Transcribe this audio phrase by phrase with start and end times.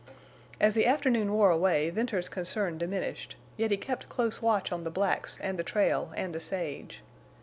[0.59, 4.89] As the afternoon wore away Venters's concern diminished, yet he kept close watch on the
[4.89, 7.03] blacks and the trail and the sage.